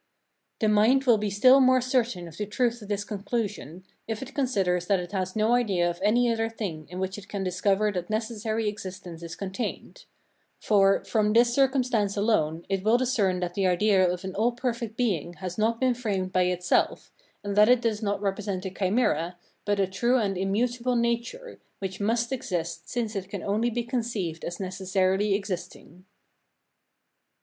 [0.61, 4.33] The mind will be still more certain of the truth of this conclusion, if it
[4.33, 7.91] consider that it has no idea of any other thing in which it can discover
[7.91, 10.05] that necessary existence is contained;
[10.59, 14.97] for, from this circumstance alone, it will discern that the idea of an all perfect
[14.97, 17.11] Being has not been framed by itself,
[17.43, 21.99] and that it does not represent a chimera, but a true and immutable nature, which
[22.01, 26.05] must exist since it can only be conceived as necessarily existing.